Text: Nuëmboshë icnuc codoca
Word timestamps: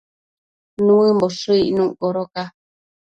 Nuëmboshë 0.85 1.59
icnuc 1.67 1.91
codoca 2.01 2.43